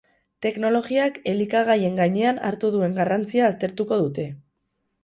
Teknologiak 0.45 1.19
elikagaien 1.33 2.01
gainean 2.01 2.43
hartu 2.51 2.73
duen 2.79 2.99
garrantzia 2.99 3.49
aztertuko 3.53 4.03
dute. 4.07 4.27